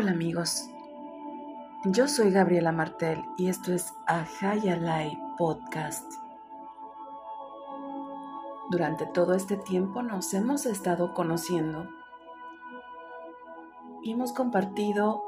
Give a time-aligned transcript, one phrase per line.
[0.00, 0.70] Hola amigos,
[1.86, 6.08] yo soy Gabriela Martel y esto es Ajayalai Podcast.
[8.70, 11.88] Durante todo este tiempo nos hemos estado conociendo
[14.00, 15.20] y hemos compartido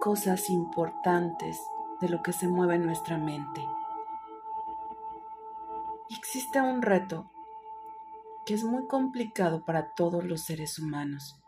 [0.00, 1.60] cosas importantes
[2.00, 3.66] de lo que se mueve en nuestra mente.
[6.08, 7.32] Existe un reto
[8.46, 11.42] que es muy complicado para todos los seres humanos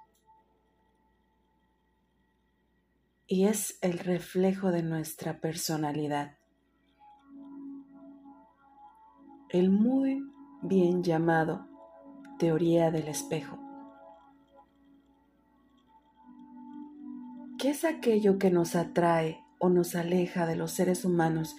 [3.32, 6.36] y es el reflejo de nuestra personalidad.
[9.50, 10.20] El muy
[10.62, 11.68] bien llamado
[12.40, 13.56] teoría del espejo.
[17.56, 21.54] ¿Qué es aquello que nos atrae o nos aleja de los seres humanos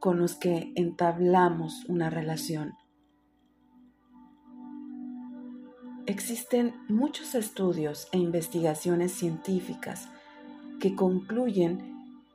[0.00, 2.74] con los que entablamos una relación?
[6.04, 10.10] Existen muchos estudios e investigaciones científicas
[10.80, 11.90] que concluyen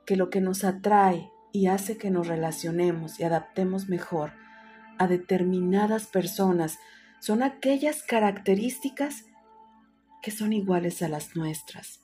[0.06, 4.32] que lo que nos atrae y hace que nos relacionemos y adaptemos mejor
[4.98, 6.78] a determinadas personas
[7.20, 9.24] son aquellas características
[10.22, 12.00] que son iguales a las nuestras.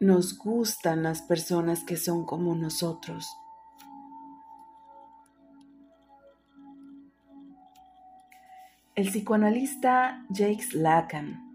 [0.00, 3.26] Nos gustan las personas que son como nosotros.
[8.94, 11.47] El psicoanalista Jacques Lacan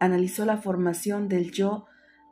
[0.00, 1.86] analizó la formación del yo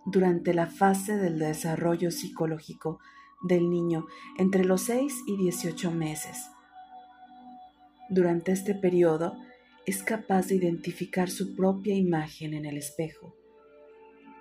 [0.05, 2.99] durante la fase del desarrollo psicológico
[3.43, 4.07] del niño
[4.39, 6.51] entre los 6 y 18 meses.
[8.09, 9.39] Durante este periodo
[9.87, 13.35] es capaz de identificar su propia imagen en el espejo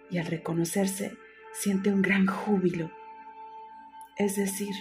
[0.10, 1.12] y al reconocerse
[1.54, 2.92] siente un gran júbilo,
[4.18, 4.74] es decir,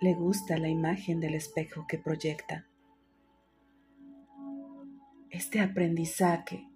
[0.00, 2.66] le gusta la imagen del espejo que proyecta.
[5.30, 6.68] Este aprendizaje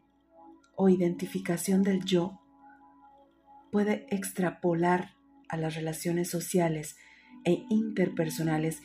[0.81, 2.41] o identificación del yo
[3.73, 5.17] puede extrapolar
[5.49, 6.97] a las relaciones sociales
[7.45, 8.81] e interpersonales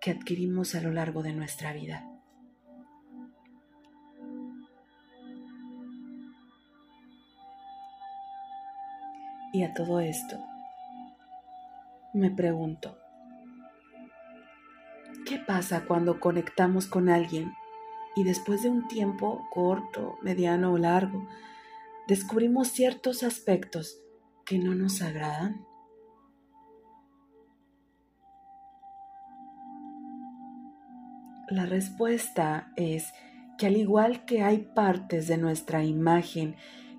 [0.00, 2.08] que adquirimos a lo largo de nuestra vida.
[9.52, 10.38] Y a todo esto,
[12.14, 12.96] me pregunto,
[15.26, 17.52] ¿qué pasa cuando conectamos con alguien
[18.18, 21.28] y después de un tiempo corto, mediano o largo,
[22.08, 24.02] descubrimos ciertos aspectos
[24.44, 25.64] que no nos agradan?
[31.48, 33.12] La respuesta es
[33.56, 36.56] que al igual que hay partes de nuestra imagen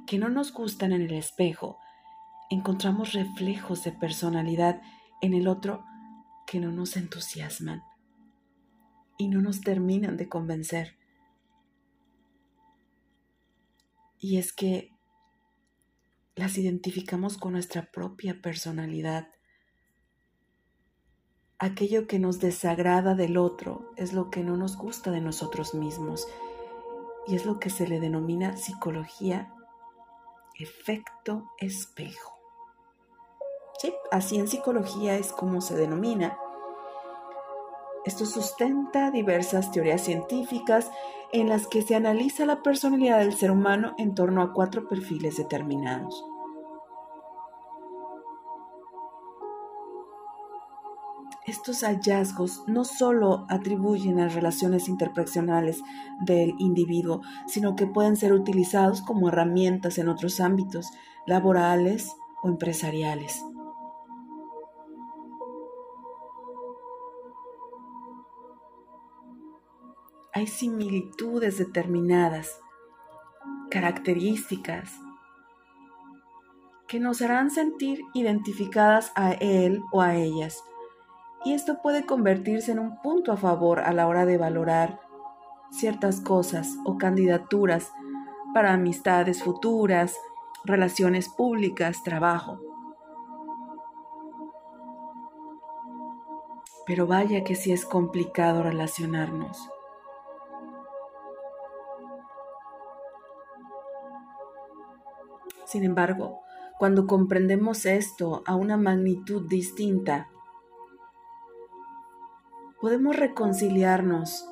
[0.08, 1.80] que no nos gustan en el espejo,
[2.50, 4.82] encontramos reflejos de personalidad
[5.20, 5.84] en el otro
[6.48, 7.84] que no nos entusiasman
[9.18, 10.99] y no nos terminan de convencer.
[14.20, 14.92] Y es que
[16.36, 19.30] las identificamos con nuestra propia personalidad.
[21.58, 26.28] Aquello que nos desagrada del otro es lo que no nos gusta de nosotros mismos
[27.28, 29.54] y es lo que se le denomina psicología
[30.58, 32.38] efecto espejo.
[33.80, 36.38] Sí, así en psicología es como se denomina
[38.06, 40.90] esto sustenta diversas teorías científicas
[41.32, 45.38] en las que se analiza la personalidad del ser humano en torno a cuatro perfiles
[45.38, 46.26] determinados.
[51.46, 55.82] Estos hallazgos no solo atribuyen a relaciones interpersonales
[56.22, 60.92] del individuo, sino que pueden ser utilizados como herramientas en otros ámbitos
[61.26, 63.44] laborales o empresariales.
[70.34, 72.60] Hay similitudes determinadas,
[73.70, 74.92] características
[76.88, 80.64] que nos harán sentir identificadas a él o a ellas.
[81.46, 85.00] Y esto puede convertirse en un punto a favor a la hora de valorar
[85.72, 87.92] ciertas cosas o candidaturas
[88.54, 90.16] para amistades futuras,
[90.66, 92.60] relaciones públicas, trabajo.
[96.88, 99.70] Pero vaya que sí es complicado relacionarnos.
[105.70, 106.42] Sin embargo,
[106.80, 110.28] cuando comprendemos esto a una magnitud distinta,
[112.82, 114.50] podemos reconciliarnos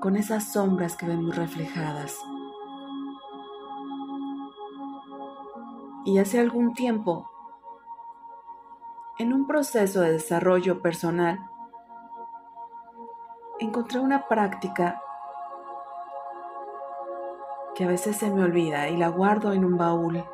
[0.00, 2.16] con esas sombras que vemos reflejadas.
[6.04, 7.28] Y hace algún tiempo,
[9.18, 11.40] en un proceso de desarrollo personal,
[13.58, 15.02] encontré una práctica
[17.74, 20.24] que a veces se me olvida y la guardo en un baúl.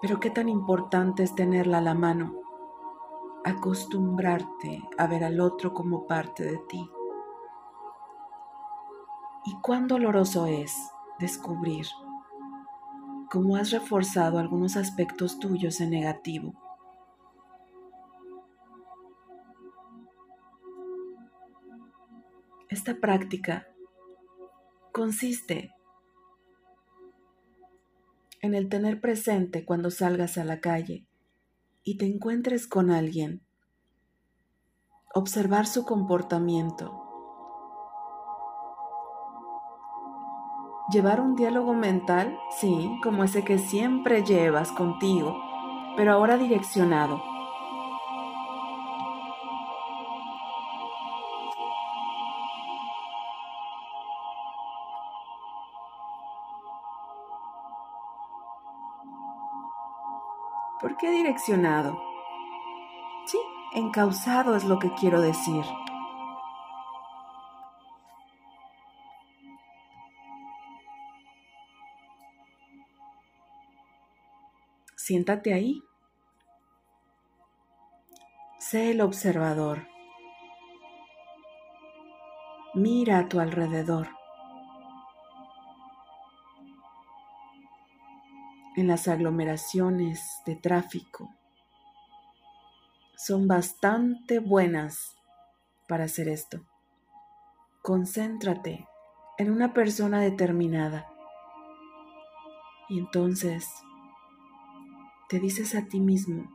[0.00, 2.34] Pero qué tan importante es tenerla a la mano,
[3.44, 6.90] acostumbrarte a ver al otro como parte de ti.
[9.44, 10.74] Y cuán doloroso es
[11.18, 11.86] descubrir
[13.30, 16.54] cómo has reforzado algunos aspectos tuyos en negativo.
[22.68, 23.66] Esta práctica
[24.98, 25.72] consiste
[28.40, 31.06] en el tener presente cuando salgas a la calle
[31.84, 33.40] y te encuentres con alguien,
[35.14, 37.00] observar su comportamiento,
[40.90, 45.36] llevar un diálogo mental, sí, como ese que siempre llevas contigo,
[45.96, 47.22] pero ahora direccionado
[60.98, 62.00] qué direccionado?
[63.26, 63.38] Sí,
[63.74, 65.64] encausado es lo que quiero decir.
[74.96, 75.82] Siéntate ahí.
[78.58, 79.86] Sé el observador.
[82.74, 84.17] Mira a tu alrededor.
[88.78, 91.34] En las aglomeraciones de tráfico.
[93.16, 95.16] Son bastante buenas
[95.88, 96.64] para hacer esto.
[97.82, 98.86] Concéntrate
[99.36, 101.08] en una persona determinada.
[102.88, 103.68] Y entonces
[105.28, 106.48] te dices a ti mismo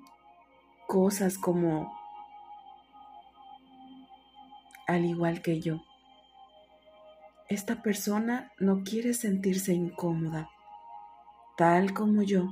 [0.87, 1.91] cosas como,
[4.87, 5.81] al igual que yo,
[7.49, 10.49] esta persona no quiere sentirse incómoda
[11.57, 12.49] tal como yo.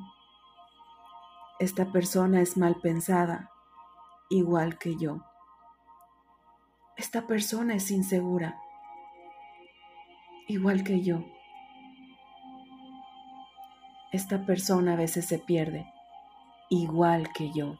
[1.60, 3.52] Esta persona es mal pensada,
[4.30, 5.22] igual que yo.
[6.98, 8.60] Esta persona es insegura,
[10.48, 11.24] igual que yo.
[14.12, 15.92] Esta persona a veces se pierde,
[16.70, 17.78] igual que yo.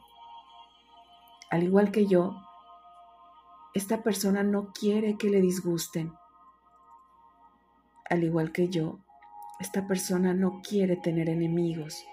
[1.50, 2.34] Al igual que yo,
[3.74, 6.12] esta persona no quiere que le disgusten.
[8.08, 8.98] Al igual que yo,
[9.62, 12.04] esta persona no quiere tener enemigos.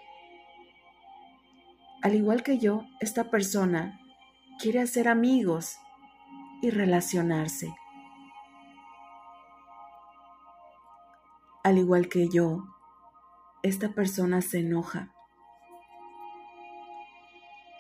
[2.04, 4.00] Al igual que yo, esta persona
[4.60, 5.80] quiere hacer amigos
[6.62, 7.74] y relacionarse.
[11.64, 12.66] Al igual que yo,
[13.64, 15.12] esta persona se enoja.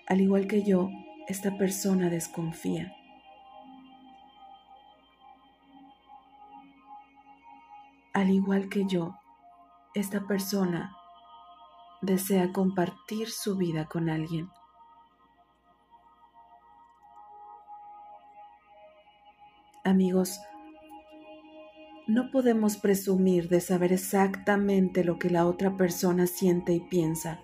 [0.07, 0.89] Al igual que yo,
[1.27, 2.92] esta persona desconfía.
[8.13, 9.19] Al igual que yo,
[9.95, 10.95] esta persona
[12.01, 14.50] desea compartir su vida con alguien.
[19.83, 20.39] Amigos,
[22.07, 27.39] no podemos presumir de saber exactamente lo que la otra persona siente y piensa.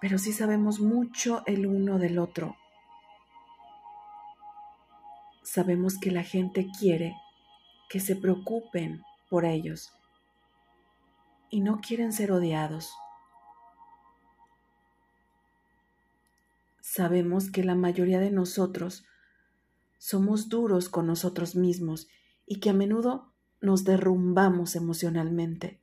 [0.00, 2.56] Pero sí sabemos mucho el uno del otro.
[5.42, 7.14] Sabemos que la gente quiere
[7.90, 9.92] que se preocupen por ellos
[11.50, 12.94] y no quieren ser odiados.
[16.80, 19.04] Sabemos que la mayoría de nosotros
[19.98, 22.08] somos duros con nosotros mismos
[22.46, 25.80] y que a menudo nos derrumbamos emocionalmente.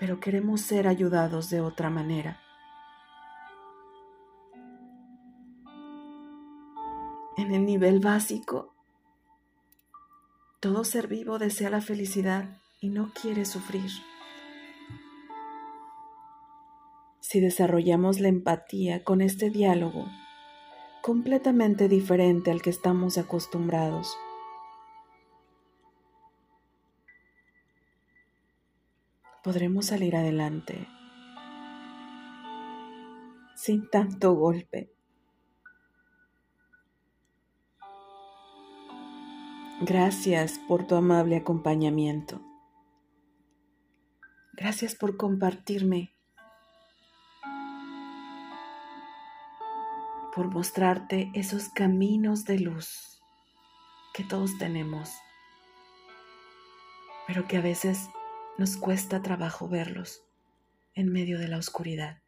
[0.00, 2.40] Pero queremos ser ayudados de otra manera.
[7.38, 8.74] En el nivel básico,
[10.58, 13.90] todo ser vivo desea la felicidad y no quiere sufrir.
[17.20, 20.06] Si desarrollamos la empatía con este diálogo,
[21.00, 24.16] completamente diferente al que estamos acostumbrados,
[29.44, 30.88] podremos salir adelante
[33.54, 34.97] sin tanto golpe.
[39.80, 42.42] Gracias por tu amable acompañamiento.
[44.54, 46.12] Gracias por compartirme,
[50.34, 53.22] por mostrarte esos caminos de luz
[54.14, 55.12] que todos tenemos,
[57.28, 58.10] pero que a veces
[58.58, 60.24] nos cuesta trabajo verlos
[60.94, 62.18] en medio de la oscuridad.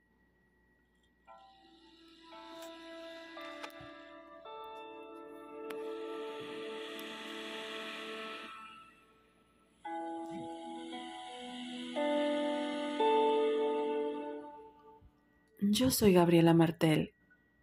[15.72, 17.12] Yo soy Gabriela Martel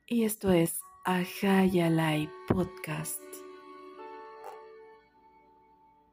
[0.08, 3.27] y esto es Ajayalai Podcast.